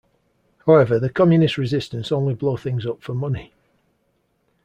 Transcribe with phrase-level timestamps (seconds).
[0.65, 3.53] However, the communist resistance only blow things up for money.